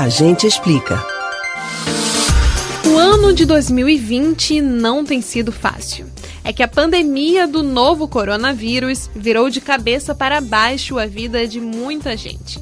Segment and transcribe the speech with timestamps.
[0.00, 0.98] A gente explica.
[2.86, 6.06] O ano de 2020 não tem sido fácil.
[6.42, 11.60] É que a pandemia do novo coronavírus virou de cabeça para baixo a vida de
[11.60, 12.58] muita gente.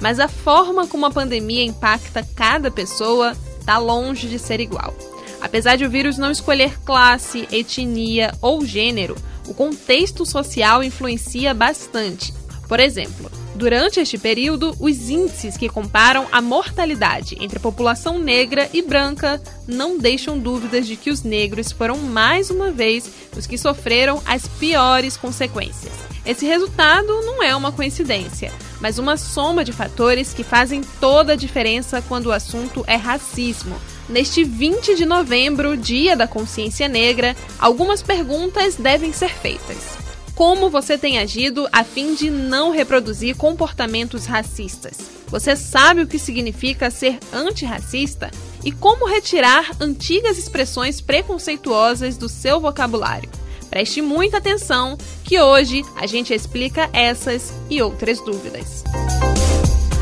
[0.00, 4.96] Mas a forma como a pandemia impacta cada pessoa está longe de ser igual.
[5.42, 9.14] Apesar de o vírus não escolher classe, etnia ou gênero,
[9.46, 12.32] o contexto social influencia bastante.
[12.66, 18.70] Por exemplo, Durante este período, os índices que comparam a mortalidade entre a população negra
[18.72, 23.58] e branca não deixam dúvidas de que os negros foram mais uma vez os que
[23.58, 25.92] sofreram as piores consequências.
[26.24, 31.36] Esse resultado não é uma coincidência, mas uma soma de fatores que fazem toda a
[31.36, 33.74] diferença quando o assunto é racismo.
[34.08, 40.07] Neste 20 de novembro, Dia da Consciência Negra, algumas perguntas devem ser feitas
[40.38, 44.96] como você tem agido a fim de não reproduzir comportamentos racistas.
[45.26, 48.30] Você sabe o que significa ser antirracista
[48.64, 53.28] e como retirar antigas expressões preconceituosas do seu vocabulário.
[53.68, 58.84] Preste muita atenção, que hoje a gente explica essas e outras dúvidas.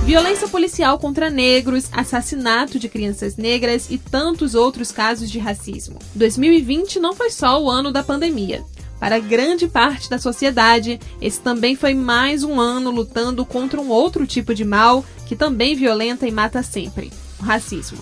[0.05, 5.99] Violência policial contra negros, assassinato de crianças negras e tantos outros casos de racismo.
[6.15, 8.63] 2020 não foi só o ano da pandemia.
[8.99, 14.27] Para grande parte da sociedade, esse também foi mais um ano lutando contra um outro
[14.27, 17.99] tipo de mal que também violenta e mata sempre: o racismo.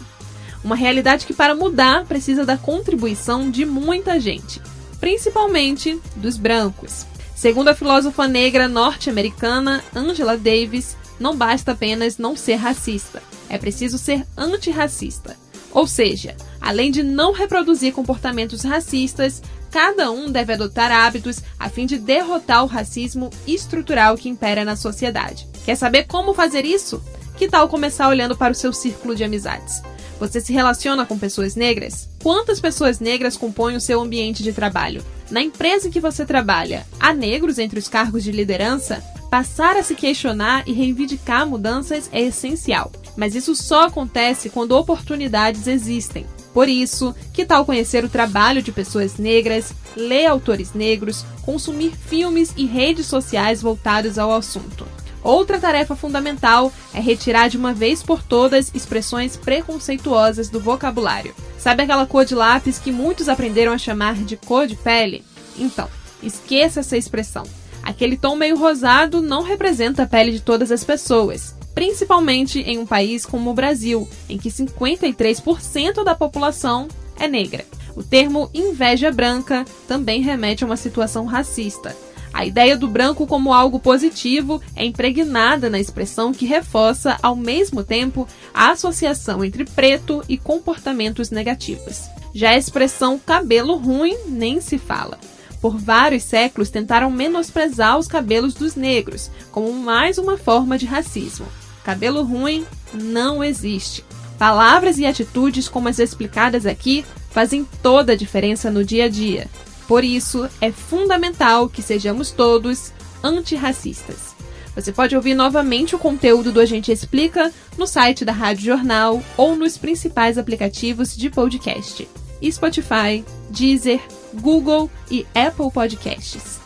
[0.62, 4.62] Uma realidade que, para mudar, precisa da contribuição de muita gente,
[4.98, 7.06] principalmente dos brancos.
[7.34, 13.98] Segundo a filósofa negra norte-americana Angela Davis, não basta apenas não ser racista, é preciso
[13.98, 15.36] ser antirracista.
[15.70, 19.42] Ou seja, além de não reproduzir comportamentos racistas,
[19.75, 24.77] cada um deve adotar hábitos a fim de derrotar o racismo estrutural que impera na
[24.77, 25.48] sociedade.
[25.64, 27.03] Quer saber como fazer isso?
[27.36, 29.83] Que tal começar olhando para o seu círculo de amizades?
[30.20, 32.08] Você se relaciona com pessoas negras?
[32.22, 35.05] Quantas pessoas negras compõem o seu ambiente de trabalho?
[35.29, 39.02] Na empresa em que você trabalha, há negros entre os cargos de liderança?
[39.29, 45.67] Passar a se questionar e reivindicar mudanças é essencial, mas isso só acontece quando oportunidades
[45.67, 46.24] existem.
[46.55, 52.55] Por isso, que tal conhecer o trabalho de pessoas negras, ler autores negros, consumir filmes
[52.57, 54.87] e redes sociais voltados ao assunto?
[55.20, 61.35] Outra tarefa fundamental é retirar de uma vez por todas expressões preconceituosas do vocabulário.
[61.59, 65.25] Sabe aquela cor de lápis que muitos aprenderam a chamar de cor de pele?
[65.59, 65.89] Então,
[66.23, 67.45] esqueça essa expressão.
[67.83, 72.86] Aquele tom meio rosado não representa a pele de todas as pessoas principalmente em um
[72.86, 77.64] país como o Brasil, em que 53% da população é negra.
[77.96, 81.96] O termo inveja branca também remete a uma situação racista.
[82.33, 87.85] A ideia do branco como algo positivo é impregnada na expressão que reforça, ao mesmo
[87.85, 92.08] tempo, a associação entre preto e comportamentos negativos.
[92.35, 95.17] Já a expressão cabelo ruim nem se fala.
[95.61, 101.46] Por vários séculos tentaram menosprezar os cabelos dos negros, como mais uma forma de racismo.
[101.84, 104.05] Cabelo ruim não existe.
[104.39, 109.46] Palavras e atitudes como as explicadas aqui fazem toda a diferença no dia a dia.
[109.86, 112.92] Por isso, é fundamental que sejamos todos
[113.23, 114.34] antirracistas.
[114.74, 119.55] Você pode ouvir novamente o conteúdo do Agente Explica no site da Rádio Jornal ou
[119.55, 122.08] nos principais aplicativos de podcast:
[122.50, 124.00] Spotify, Deezer,
[124.40, 126.58] Google e Apple Podcasts.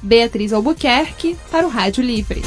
[0.00, 2.42] Beatriz Albuquerque para o Rádio Livre.